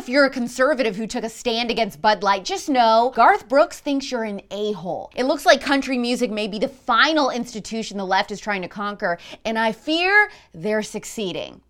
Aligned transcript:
if 0.00 0.08
you're 0.08 0.24
a 0.24 0.30
conservative 0.30 0.96
who 0.96 1.06
took 1.06 1.24
a 1.24 1.28
stand 1.28 1.70
against 1.70 2.00
Bud 2.00 2.22
Light, 2.22 2.42
just 2.42 2.70
know 2.70 3.12
Garth 3.14 3.46
Brooks 3.50 3.80
thinks 3.80 4.10
you're 4.10 4.24
an 4.24 4.40
a 4.50 4.72
hole. 4.72 5.10
It 5.14 5.24
looks 5.24 5.44
like 5.44 5.60
country 5.60 5.98
music 5.98 6.30
may 6.30 6.48
be 6.48 6.58
the 6.58 6.68
final 6.68 7.28
institution 7.28 7.98
the 7.98 8.06
left 8.06 8.30
is 8.30 8.40
trying 8.40 8.62
to 8.62 8.68
conquer, 8.68 9.18
and 9.44 9.58
I 9.58 9.72
fear 9.72 10.30
they're 10.54 10.82
succeeding. 10.82 11.60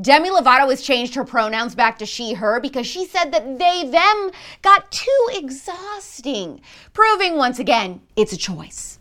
Demi 0.00 0.30
Lovato 0.30 0.70
has 0.70 0.80
changed 0.80 1.14
her 1.14 1.26
pronouns 1.26 1.74
back 1.74 1.98
to 1.98 2.06
she, 2.06 2.32
her 2.32 2.58
because 2.58 2.86
she 2.86 3.04
said 3.04 3.32
that 3.32 3.58
they, 3.58 3.86
them 3.86 4.30
got 4.62 4.90
too 4.90 5.28
exhausting, 5.32 6.62
proving 6.94 7.36
once 7.36 7.58
again 7.58 8.00
it's 8.16 8.32
a 8.32 8.38
choice. 8.38 8.97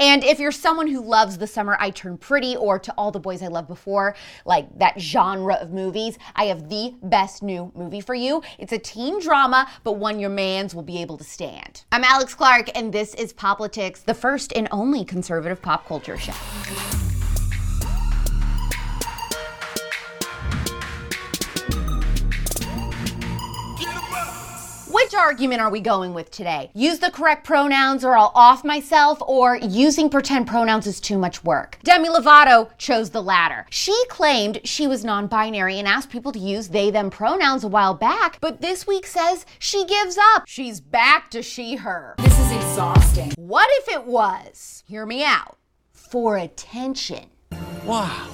And 0.00 0.24
if 0.24 0.38
you're 0.38 0.50
someone 0.50 0.86
who 0.86 1.02
loves 1.02 1.36
The 1.36 1.46
Summer 1.46 1.76
I 1.78 1.90
Turned 1.90 2.22
Pretty 2.22 2.56
or 2.56 2.78
To 2.78 2.92
All 2.96 3.10
the 3.10 3.20
Boys 3.20 3.42
I 3.42 3.48
Loved 3.48 3.68
Before, 3.68 4.16
like 4.46 4.66
that 4.78 4.98
genre 4.98 5.56
of 5.56 5.72
movies, 5.72 6.16
I 6.34 6.44
have 6.44 6.70
the 6.70 6.94
best 7.02 7.42
new 7.42 7.70
movie 7.74 8.00
for 8.00 8.14
you. 8.14 8.42
It's 8.58 8.72
a 8.72 8.78
teen 8.78 9.20
drama, 9.20 9.68
but 9.84 9.98
one 9.98 10.18
your 10.18 10.30
mans 10.30 10.74
will 10.74 10.82
be 10.82 11.02
able 11.02 11.18
to 11.18 11.24
stand. 11.24 11.84
I'm 11.92 12.02
Alex 12.02 12.34
Clark, 12.34 12.70
and 12.74 12.94
this 12.94 13.12
is 13.14 13.34
Poplitics, 13.34 14.00
the 14.00 14.14
first 14.14 14.54
and 14.56 14.68
only 14.72 15.04
conservative 15.04 15.60
pop 15.60 15.86
culture 15.86 16.16
show. 16.16 16.32
Which 24.92 25.14
argument 25.14 25.60
are 25.60 25.70
we 25.70 25.80
going 25.80 26.14
with 26.14 26.32
today? 26.32 26.72
Use 26.74 26.98
the 26.98 27.12
correct 27.12 27.46
pronouns 27.46 28.04
or 28.04 28.16
I'll 28.16 28.32
off 28.34 28.64
myself, 28.64 29.22
or 29.22 29.54
using 29.54 30.10
pretend 30.10 30.48
pronouns 30.48 30.88
is 30.88 31.00
too 31.00 31.16
much 31.16 31.44
work? 31.44 31.78
Demi 31.84 32.08
Lovato 32.08 32.70
chose 32.76 33.10
the 33.10 33.22
latter. 33.22 33.66
She 33.70 33.96
claimed 34.08 34.60
she 34.64 34.88
was 34.88 35.04
non 35.04 35.28
binary 35.28 35.78
and 35.78 35.86
asked 35.86 36.10
people 36.10 36.32
to 36.32 36.40
use 36.40 36.70
they 36.70 36.90
them 36.90 37.08
pronouns 37.08 37.62
a 37.62 37.68
while 37.68 37.94
back, 37.94 38.38
but 38.40 38.62
this 38.62 38.84
week 38.84 39.06
says 39.06 39.46
she 39.60 39.84
gives 39.84 40.18
up. 40.34 40.42
She's 40.48 40.80
back 40.80 41.30
to 41.30 41.40
she 41.40 41.76
her. 41.76 42.16
This 42.18 42.40
is 42.40 42.50
exhausting. 42.50 43.30
What 43.36 43.68
if 43.82 43.94
it 43.94 44.06
was, 44.06 44.82
hear 44.88 45.06
me 45.06 45.24
out, 45.24 45.56
for 45.92 46.36
attention? 46.36 47.26
Wow. 47.84 48.28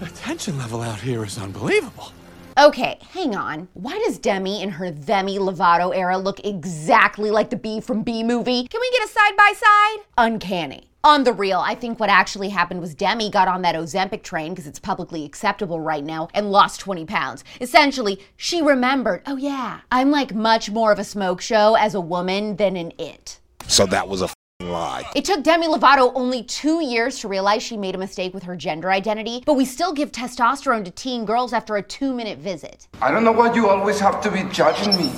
The 0.00 0.06
tension 0.06 0.56
level 0.56 0.80
out 0.80 1.00
here 1.00 1.22
is 1.22 1.36
unbelievable. 1.36 2.12
Okay, 2.58 2.98
hang 3.12 3.34
on. 3.34 3.68
Why 3.72 3.98
does 4.04 4.18
Demi 4.18 4.62
in 4.62 4.70
her 4.70 4.90
Demi 4.90 5.38
Lovato 5.38 5.96
era 5.96 6.18
look 6.18 6.44
exactly 6.44 7.30
like 7.30 7.48
the 7.48 7.56
Bee 7.56 7.80
from 7.80 8.02
Bee 8.02 8.22
movie? 8.22 8.66
Can 8.68 8.80
we 8.80 8.90
get 8.90 9.08
a 9.08 9.12
side 9.12 9.36
by 9.36 9.52
side? 9.56 10.04
Uncanny. 10.18 10.88
On 11.04 11.24
the 11.24 11.32
real, 11.32 11.58
I 11.58 11.74
think 11.74 11.98
what 11.98 12.10
actually 12.10 12.50
happened 12.50 12.80
was 12.80 12.94
Demi 12.94 13.30
got 13.30 13.48
on 13.48 13.62
that 13.62 13.74
Ozempic 13.74 14.22
train 14.22 14.52
because 14.52 14.66
it's 14.66 14.78
publicly 14.78 15.24
acceptable 15.24 15.80
right 15.80 16.04
now 16.04 16.28
and 16.34 16.52
lost 16.52 16.78
20 16.80 17.06
pounds. 17.06 17.42
Essentially, 17.60 18.20
she 18.36 18.62
remembered, 18.62 19.22
oh 19.26 19.36
yeah, 19.36 19.80
I'm 19.90 20.10
like 20.10 20.34
much 20.34 20.70
more 20.70 20.92
of 20.92 20.98
a 20.98 21.04
smoke 21.04 21.40
show 21.40 21.74
as 21.74 21.94
a 21.94 22.00
woman 22.00 22.56
than 22.56 22.76
an 22.76 22.92
it. 22.98 23.40
So 23.66 23.86
that 23.86 24.06
was 24.06 24.22
a 24.22 24.28
lie. 24.70 25.04
It 25.14 25.24
took 25.24 25.42
Demi 25.42 25.66
Lovato 25.66 26.12
only 26.14 26.42
two 26.42 26.84
years 26.84 27.18
to 27.20 27.28
realize 27.28 27.62
she 27.62 27.76
made 27.76 27.94
a 27.94 27.98
mistake 27.98 28.34
with 28.34 28.42
her 28.44 28.56
gender 28.56 28.90
identity, 28.90 29.42
but 29.46 29.54
we 29.54 29.64
still 29.64 29.92
give 29.92 30.12
testosterone 30.12 30.84
to 30.84 30.90
teen 30.90 31.24
girls 31.24 31.52
after 31.52 31.76
a 31.76 31.82
two 31.82 32.12
minute 32.12 32.38
visit. 32.38 32.88
I 33.00 33.10
don't 33.10 33.24
know 33.24 33.32
why 33.32 33.52
you 33.54 33.68
always 33.68 33.98
have 34.00 34.20
to 34.22 34.30
be 34.30 34.44
judging 34.52 34.96
me. 34.96 35.12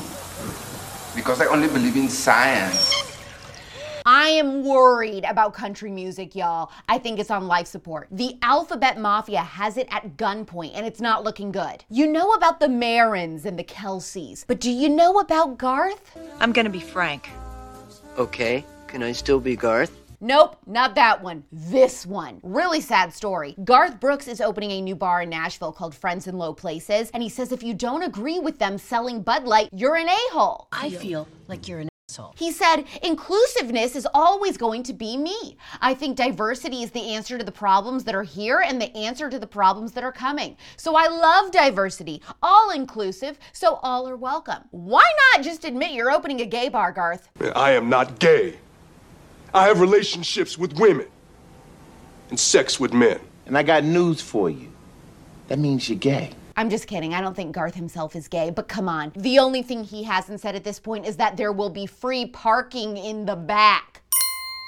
Because 1.15 1.41
I 1.41 1.47
only 1.47 1.69
believe 1.69 1.97
in 1.97 2.09
science. 2.09 3.05
I 4.07 4.29
am 4.29 4.65
worried 4.65 5.25
about 5.25 5.55
country 5.55 5.91
music, 5.91 6.35
y'all. 6.35 6.71
I 6.91 6.99
think 6.99 7.19
it's 7.19 7.31
on 7.31 7.47
life 7.47 7.67
support. 7.67 8.09
The 8.11 8.37
Alphabet 8.43 8.99
Mafia 8.99 9.41
has 9.41 9.79
it 9.79 9.89
at 9.91 10.19
gunpoint 10.19 10.73
and 10.75 10.85
it's 10.85 11.01
not 11.01 11.25
looking 11.25 11.51
good. 11.51 11.85
You 11.89 12.07
know 12.07 12.33
about 12.33 12.61
the 12.61 12.69
Marens 12.69 13.47
and 13.47 13.59
the 13.59 13.65
Kelseys, 13.65 14.45
but 14.47 14.61
do 14.61 14.71
you 14.71 14.91
know 14.91 15.21
about 15.21 15.57
Garth? 15.57 16.19
I'm 16.39 16.53
gonna 16.53 16.69
be 16.69 16.81
frank. 16.81 17.31
Okay. 18.19 18.67
Can 18.95 19.03
I 19.03 19.11
still 19.11 19.41
be 19.41 19.57
Garth? 19.57 19.91
Nope, 20.21 20.57
not 20.69 20.95
that 20.95 21.21
one. 21.21 21.43
This 21.51 22.07
one. 22.07 22.39
Really 22.45 22.81
sad 22.81 23.13
story. 23.13 23.57
Garth 23.65 23.99
Brooks 23.99 24.29
is 24.29 24.41
opening 24.41 24.71
a 24.71 24.81
new 24.81 24.95
bar 24.95 25.23
in 25.23 25.31
Nashville 25.31 25.73
called 25.73 25.97
Friends 25.97 26.29
in 26.29 26.39
Low 26.39 26.55
Places, 26.55 27.11
and 27.11 27.21
he 27.21 27.29
says 27.29 27.51
if 27.51 27.65
you 27.65 27.75
don't 27.75 28.05
agree 28.05 28.39
with 28.39 28.61
them 28.61 28.79
selling 28.79 29.21
Bud 29.21 29.47
Light, 29.47 29.69
you're 29.73 29.97
an 29.97 30.07
a 30.07 30.17
hole. 30.31 30.69
I 30.71 30.91
feel 30.91 31.27
like 31.49 31.67
you're 31.67 31.81
an 31.81 31.89
asshole. 32.09 32.35
He 32.39 32.53
said, 32.53 32.85
inclusiveness 33.03 33.97
is 33.97 34.07
always 34.15 34.57
going 34.57 34.85
to 34.85 34.93
be 34.93 35.17
me. 35.17 35.57
I 35.81 35.93
think 35.93 36.17
diversity 36.17 36.85
is 36.85 36.93
the 36.93 37.15
answer 37.15 37.37
to 37.37 37.43
the 37.43 37.51
problems 37.51 38.05
that 38.05 38.15
are 38.15 38.23
here 38.23 38.63
and 38.65 38.81
the 38.81 38.97
answer 38.97 39.29
to 39.29 39.41
the 39.41 39.47
problems 39.49 39.91
that 39.95 40.05
are 40.05 40.13
coming. 40.13 40.57
So 40.77 40.95
I 40.95 41.09
love 41.09 41.51
diversity, 41.51 42.23
all 42.45 42.71
inclusive, 42.71 43.41
so 43.53 43.81
all 43.83 44.09
are 44.09 44.17
welcome. 44.17 44.63
Why 44.71 45.03
not 45.35 45.45
just 45.45 45.65
admit 45.65 45.91
you're 45.91 46.13
opening 46.13 46.43
a 46.43 46.47
gay 46.47 46.69
bar, 46.69 46.93
Garth? 46.93 47.29
I 47.57 47.73
am 47.73 47.89
not 47.89 48.21
gay. 48.21 48.55
I 49.55 49.69
have 49.69 49.81
relationships 49.81 50.59
with 50.59 50.73
women 50.81 51.07
and 52.29 52.39
sex 52.39 52.81
with 52.81 52.93
men. 52.93 53.21
And 53.47 53.57
I 53.57 53.63
got 53.63 53.85
news 53.85 54.21
for 54.21 54.51
you. 54.51 54.69
That 55.47 55.61
means 55.61 55.89
you're 55.89 55.97
gay. 55.97 56.33
I'm 56.57 56.71
just 56.71 56.89
kidding. 56.89 57.15
I 57.15 57.21
don't 57.21 57.35
think 57.35 57.53
Garth 57.53 57.77
himself 57.77 58.17
is 58.17 58.27
gay, 58.27 58.51
but 58.51 58.67
come 58.67 58.89
on. 58.89 59.13
The 59.15 59.39
only 59.39 59.63
thing 59.63 59.85
he 59.85 60.03
hasn't 60.03 60.41
said 60.41 60.57
at 60.57 60.65
this 60.65 60.81
point 60.81 61.07
is 61.07 61.17
that 61.19 61.37
there 61.37 61.53
will 61.53 61.71
be 61.71 61.87
free 61.87 62.27
parking 62.27 62.97
in 62.97 63.27
the 63.27 63.37
back. 63.37 63.94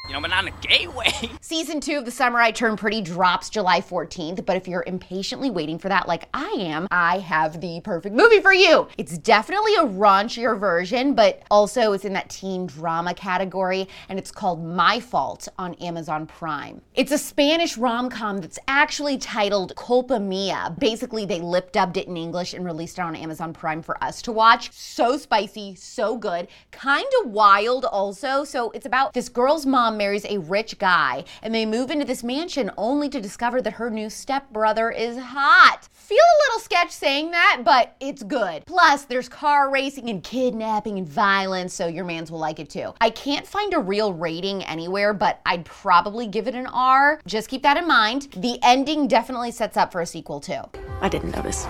You 0.07 0.13
know, 0.13 0.21
but 0.21 0.31
not 0.31 0.47
in 0.47 0.55
a 0.55 0.57
gay 0.61 0.87
way. 0.97 1.11
Season 1.41 1.81
two 1.81 1.99
of 1.99 2.05
The 2.05 2.13
Summer 2.13 2.39
I 2.39 2.53
Turn 2.53 2.77
Pretty 2.77 3.01
drops 3.01 3.51
July 3.51 3.81
14th, 3.81 4.47
but 4.47 4.57
if 4.57 4.69
you're 4.69 4.85
impatiently 4.87 5.51
waiting 5.51 5.81
for 5.81 5.89
that 5.89 6.07
like 6.07 6.29
I 6.33 6.47
am, 6.59 6.87
I 6.93 7.19
have 7.19 7.61
the 7.61 7.81
perfect 7.81 8.15
movie 8.15 8.41
for 8.41 8.53
you. 8.53 8.87
It's 8.99 9.19
definitely 9.19 9.75
a 9.75 9.85
raunchier 9.85 10.59
version, 10.61 11.15
but 11.15 11.43
also 11.51 11.93
it's 11.93 12.05
in 12.05 12.13
that 12.13 12.31
teen 12.31 12.69
drama 12.69 13.15
category, 13.15 13.89
and 14.09 14.17
it's 14.17 14.31
called 14.31 14.65
My 14.65 15.01
Fault 15.01 15.49
on 15.59 15.75
Amazon 15.75 16.27
Prime. 16.27 16.81
It's 16.95 17.11
a 17.11 17.19
Spanish 17.19 17.77
rom 17.77 18.09
com 18.09 18.39
that's 18.39 18.61
actually 18.69 19.19
titled 19.19 19.75
Culpa 19.75 20.21
Mia. 20.21 20.73
Basically, 20.79 21.27
they 21.27 21.41
lip 21.41 21.73
dubbed 21.73 21.97
it 21.97 22.07
in 22.07 22.17
English 22.17 22.55
and 22.55 22.65
released 22.65 22.99
it 22.99 23.03
on 23.03 23.17
Amazon 23.17 23.53
Prime 23.53 23.83
for 23.83 24.03
us 24.03 24.23
to 24.23 24.31
watch. 24.31 24.71
So 24.73 25.17
spicy, 25.19 25.75
so 25.75 26.17
good, 26.17 26.47
kind 26.71 27.07
of 27.25 27.31
wild 27.31 27.85
also. 27.85 28.45
So 28.45 28.71
it's 28.71 28.87
about 28.87 29.13
this 29.13 29.29
girl's 29.29 29.67
mom 29.67 29.96
marries 29.97 30.25
a 30.27 30.39
rich 30.39 30.79
guy, 30.79 31.25
and 31.43 31.55
they 31.55 31.67
move 31.67 31.91
into 31.91 32.05
this 32.05 32.23
mansion 32.23 32.71
only 32.77 33.09
to 33.09 33.21
discover 33.21 33.61
that 33.63 33.75
her 33.75 33.91
new 33.91 34.11
stepbrother 34.11 34.91
is 34.91 35.19
hot. 35.19 35.89
Feel 35.93 36.19
a 36.19 36.41
little 36.47 36.61
sketch 36.61 36.91
saying 36.91 37.33
that, 37.33 37.63
but 37.65 37.97
it's 37.99 38.23
good. 38.23 38.65
Plus, 38.67 39.05
there's 39.05 39.29
car 39.29 39.71
racing 39.71 40.09
and 40.09 40.23
kidnapping 40.23 40.99
and 40.99 41.09
violence, 41.09 41.75
so 41.75 41.89
your 41.89 42.05
mans 42.05 42.31
will 42.31 42.39
like 42.39 42.61
it 42.61 42.71
too. 42.71 42.95
I 43.01 43.11
can't 43.11 43.47
find 43.47 43.75
a 43.75 43.81
real 43.81 44.13
rating 44.13 44.63
anywhere, 44.65 45.13
but 45.13 45.41
I'd 45.47 45.65
probably 45.65 46.27
give 46.29 46.47
it 46.47 46.55
an 46.55 46.67
R. 46.69 47.21
Just 47.27 47.49
keep 47.49 47.63
that 47.63 47.77
in 47.77 47.89
mind. 47.89 48.29
The 48.37 48.59
ending 48.63 49.09
definitely 49.09 49.51
sets 49.51 49.77
up 49.77 49.91
for 49.91 50.01
a 50.01 50.07
sequel 50.07 50.39
too. 50.39 50.61
I 51.01 51.09
didn't 51.09 51.35
notice. 51.35 51.65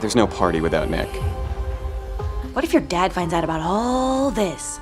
There's 0.00 0.16
no 0.16 0.26
party 0.26 0.60
without 0.60 0.90
Nick. 0.90 1.08
What 2.54 2.64
if 2.64 2.72
your 2.72 2.82
dad 2.82 3.12
finds 3.12 3.32
out 3.32 3.44
about 3.44 3.60
all 3.60 4.32
this? 4.32 4.78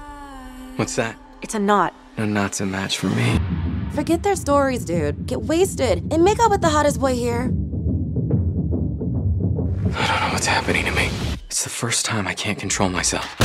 What's 0.76 0.96
that? 0.96 1.16
It's 1.42 1.54
a 1.54 1.58
knot. 1.58 1.92
No, 2.18 2.24
not 2.24 2.60
a 2.60 2.66
match 2.66 2.98
for 2.98 3.08
me. 3.08 3.38
Forget 3.92 4.22
their 4.22 4.36
stories, 4.36 4.84
dude. 4.84 5.26
Get 5.26 5.42
wasted 5.42 6.12
and 6.12 6.24
make 6.24 6.40
out 6.40 6.50
with 6.50 6.60
the 6.62 6.68
hottest 6.68 6.98
boy 6.98 7.14
here. 7.14 7.52
I 9.94 10.06
don't 10.06 10.20
know 10.20 10.30
what's 10.32 10.46
happening 10.46 10.84
to 10.86 10.90
me. 10.92 11.10
It's 11.46 11.64
the 11.64 11.70
first 11.70 12.04
time 12.04 12.26
I 12.26 12.34
can't 12.34 12.58
control 12.58 12.88
myself. 12.88 13.36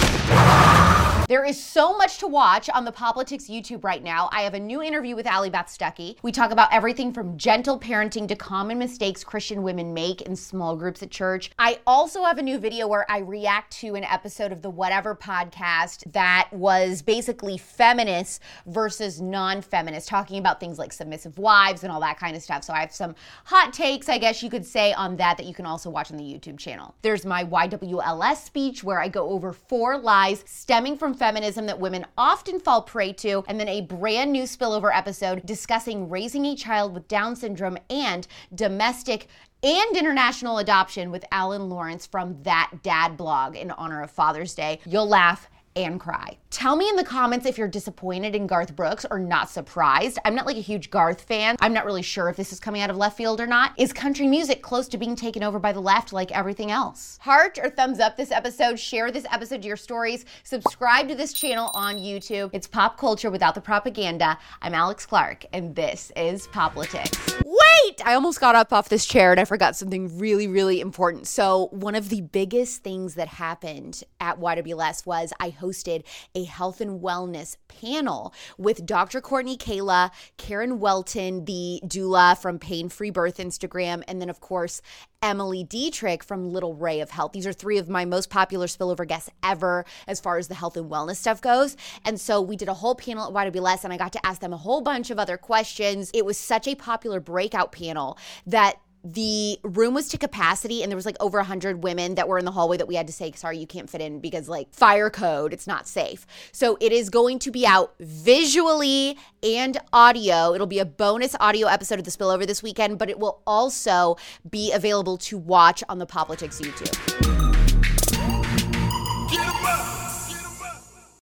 There 1.32 1.46
is 1.46 1.64
so 1.64 1.96
much 1.96 2.18
to 2.18 2.28
watch 2.28 2.70
on 2.70 2.84
the 2.84 2.92
Poplitics 2.92 3.50
YouTube 3.50 3.86
right 3.86 4.04
now. 4.04 4.28
I 4.34 4.42
have 4.42 4.54
a 4.54 4.60
new 4.60 4.82
interview 4.82 5.16
with 5.16 5.26
Allie 5.26 5.50
Beth 5.50 5.68
Stuckey. 5.68 6.18
We 6.24 6.34
talk 6.34 6.52
about 6.52 6.74
everything 6.74 7.14
from 7.14 7.38
gentle 7.38 7.80
parenting 7.80 8.28
to 8.28 8.36
common 8.36 8.78
mistakes 8.78 9.24
Christian 9.24 9.64
women 9.64 9.94
make 9.94 10.24
in 10.24 10.36
small 10.36 10.76
groups 10.76 11.02
at 11.02 11.10
church. 11.10 11.50
I 11.58 11.80
also 11.88 12.26
have 12.26 12.38
a 12.38 12.42
new 12.42 12.58
video 12.58 12.86
where 12.86 13.10
I 13.10 13.20
react 13.20 13.72
to 13.78 13.96
an 13.96 14.04
episode 14.04 14.52
of 14.52 14.62
the 14.62 14.70
Whatever 14.70 15.16
podcast 15.16 16.12
that 16.12 16.50
was 16.52 17.02
basically 17.02 17.58
feminist 17.58 18.42
versus 18.66 19.22
non 19.22 19.62
feminist, 19.62 20.10
talking 20.10 20.38
about 20.38 20.60
things 20.60 20.78
like 20.78 20.92
submissive 20.92 21.38
wives 21.38 21.86
and 21.86 21.94
all 21.94 22.02
that 22.02 22.20
kind 22.20 22.36
of 22.36 22.42
stuff. 22.42 22.66
So 22.66 22.74
I 22.74 22.82
have 22.82 22.92
some 22.92 23.16
hot 23.46 23.72
takes, 23.72 24.10
I 24.10 24.18
guess 24.18 24.44
you 24.44 24.50
could 24.50 24.66
say, 24.66 24.92
on 24.92 25.16
that 25.16 25.38
that 25.38 25.46
you 25.46 25.54
can 25.54 25.66
also 25.66 25.90
watch 25.90 26.12
on 26.12 26.18
the 26.18 26.26
YouTube 26.26 26.60
channel. 26.60 26.94
There's 27.04 27.26
my 27.26 27.46
YWLS 27.46 28.44
speech 28.44 28.84
where 28.84 29.00
I 29.00 29.08
go 29.08 29.30
over 29.30 29.54
four 29.54 29.98
lies 29.98 30.44
stemming 30.46 30.98
from 30.98 31.16
feminism 31.22 31.68
that 31.68 31.80
women 31.80 32.04
often 32.18 32.60
fall 32.60 32.82
prey 32.82 33.14
to, 33.14 33.44
and 33.48 33.60
then 33.60 33.68
a 33.68 33.82
brand 33.82 34.32
new 34.32 34.42
spillover 34.42 34.90
episode 34.92 35.46
discussing 35.46 36.10
raising 36.10 36.48
a 36.48 36.56
child 36.56 36.96
with 36.96 37.08
Down 37.08 37.36
syndrome 37.36 37.78
and 37.92 38.28
domestic 38.56 39.28
and 39.62 39.96
international 39.96 40.58
adoption 40.58 41.12
with 41.12 41.24
Alan 41.32 41.70
Lawrence 41.70 42.08
from 42.08 42.42
That 42.42 42.72
Dad 42.82 43.18
blog 43.18 43.56
in 43.56 43.70
honor 43.70 44.02
of 44.02 44.10
Father's 44.10 44.56
Day. 44.56 44.80
You'll 44.84 45.08
laugh 45.08 45.48
and 45.76 46.00
cry. 46.00 46.38
Tell 46.50 46.76
me 46.76 46.90
in 46.90 46.96
the 46.96 47.04
comments 47.04 47.46
if 47.46 47.58
you're 47.58 47.68
disappointed 47.68 48.36
in 48.36 48.46
Garth 48.46 48.76
Brooks 48.76 49.06
or 49.10 49.20
not 49.20 49.50
surprised. 49.50 50.20
I'm 50.26 50.36
not 50.36 50.46
like 50.46 50.58
a 50.58 50.62
huge 50.62 50.90
Garth 50.90 51.22
fan. 51.22 51.56
I'm 51.60 51.74
not 51.74 51.86
really 51.86 52.02
sure 52.02 52.30
if 52.30 52.36
this 52.36 52.52
is 52.52 52.60
coming 52.60 52.82
out 52.82 52.90
of 52.90 52.98
left 52.98 53.18
field 53.18 53.40
or 53.40 53.48
not. 53.48 53.74
Is 53.78 53.94
country 53.94 54.28
music 54.28 54.62
close 54.62 54.88
to 54.90 54.98
being 54.98 55.16
taken 55.16 55.44
over 55.44 55.60
by 55.60 55.72
the 55.72 55.80
left 55.80 56.12
like 56.14 56.32
everything 56.32 56.72
else? 56.72 57.18
Heart 57.22 57.60
or 57.64 57.70
thumbs 57.70 58.00
up 58.00 58.18
this 58.18 58.32
episode, 58.32 58.80
share 58.80 59.12
this 59.12 59.26
episode 59.32 59.62
to 59.62 59.68
your 59.68 59.78
stories, 59.78 60.26
subscribe 60.44 61.08
to 61.08 61.16
this 61.16 61.34
channel 61.34 61.72
on 61.74 61.96
YouTube. 61.96 62.50
It's 62.54 62.68
pop 62.68 62.98
culture 62.98 63.32
without 63.32 63.56
the 63.56 63.62
propaganda. 63.62 64.38
I'm 64.62 64.74
Alex 64.74 65.06
Clark, 65.06 65.46
and 65.54 65.76
this 65.76 66.12
is 66.16 66.48
Poplitics. 66.48 67.42
Wait! 67.46 67.71
I 68.06 68.14
almost 68.14 68.40
got 68.40 68.56
up 68.56 68.74
off 68.74 68.90
this 68.90 69.06
chair 69.06 69.32
and 69.32 69.40
I 69.40 69.46
forgot 69.46 69.76
something 69.76 70.18
really, 70.18 70.48
really 70.48 70.80
important. 70.80 71.28
So, 71.28 71.70
one 71.72 71.96
of 71.96 72.10
the 72.10 72.22
biggest 72.22 72.84
things 72.84 73.16
that 73.16 73.28
happened 73.28 74.04
at 74.20 74.40
YWLS 74.40 75.06
was 75.06 75.34
I 75.40 75.52
hosted 75.52 76.04
a 76.36 76.44
health 76.44 76.82
and 76.82 77.02
wellness 77.02 77.58
panel 77.68 78.34
with 78.58 78.86
Dr. 78.86 79.22
Courtney 79.22 79.58
Kayla, 79.58 80.12
Karen 80.38 80.80
Welton, 80.80 81.46
the 81.46 81.82
doula 81.86 82.38
from 82.38 82.60
Pain 82.60 82.90
Free 82.90 83.10
Birth 83.10 83.38
Instagram, 83.38 84.04
and 84.08 84.22
then, 84.22 84.30
of 84.30 84.40
course, 84.40 84.82
Emily 85.24 85.64
Dietrich 85.64 86.24
from 86.24 86.50
Little 86.50 86.74
Ray 86.74 87.00
of 87.00 87.12
Health. 87.12 87.32
These 87.32 87.46
are 87.46 87.54
three 87.54 87.78
of 87.78 87.88
my 87.88 88.06
most 88.06 88.32
popular 88.32 88.66
spillover 88.66 89.08
guests 89.08 89.30
ever 89.44 89.86
as 90.08 90.20
far 90.20 90.40
as 90.40 90.48
the 90.48 90.56
health 90.56 90.76
and 90.76 90.90
wellness 90.90 91.18
stuff 91.18 91.42
goes. 91.42 91.78
And 92.04 92.20
so 92.20 92.42
we 92.42 92.56
did 92.56 92.68
a 92.68 92.74
whole 92.74 92.96
panel 92.96 93.28
at 93.28 93.54
YWLS 93.54 93.84
and 93.84 93.94
I 93.94 93.98
got 93.98 94.14
to 94.14 94.26
ask 94.26 94.42
them 94.42 94.52
a 94.52 94.58
whole 94.58 94.82
bunch 94.82 95.12
of 95.12 95.20
other 95.20 95.38
questions. 95.38 96.10
It 96.14 96.26
was 96.26 96.38
such 96.38 96.68
a 96.68 96.74
popular 96.74 97.20
breakout 97.20 97.72
panel 97.72 98.18
that 98.48 98.80
the 99.04 99.60
room 99.64 99.94
was 99.94 100.10
to 100.10 100.18
capacity 100.18 100.84
and 100.84 100.92
there 100.92 100.96
was 100.96 101.06
like 101.06 101.18
over 101.20 101.38
100 101.40 101.84
women 101.84 102.16
that 102.16 102.28
were 102.28 102.38
in 102.38 102.46
the 102.46 102.52
hallway 102.52 102.78
that 102.78 102.88
we 102.88 102.96
had 102.96 103.08
to 103.08 103.14
say 103.14 103.32
sorry 103.32 103.58
you 103.58 103.68
can't 103.68 103.90
fit 103.90 104.02
in 104.02 104.20
because 104.20 104.48
like 104.48 104.72
fire 104.74 105.10
code 105.10 105.54
it's 105.54 105.68
not 105.68 105.88
safe. 105.88 106.26
So 106.52 106.78
it 106.80 106.92
is 106.92 107.10
going 107.10 107.40
to 107.40 107.52
be 107.52 107.66
out 107.66 107.94
visually 108.00 109.18
and 109.44 109.78
audio. 109.92 110.54
It'll 110.54 110.68
be 110.68 110.80
a 110.80 110.86
bonus 110.86 111.36
audio 111.40 111.68
episode 111.68 112.00
of 112.00 112.06
the 112.06 112.12
spillover 112.12 112.46
this 112.46 112.62
weekend 112.62 113.00
but 113.00 113.10
it 113.10 113.20
will 113.20 113.42
also 113.48 114.18
be 114.50 114.72
available 114.72 115.18
to 115.18 115.38
watch 115.38 115.84
on 115.90 115.98
the 115.98 116.06
Poplitics 116.06 116.62
youtube 116.62 117.41